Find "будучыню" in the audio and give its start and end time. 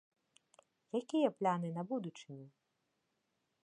1.93-2.45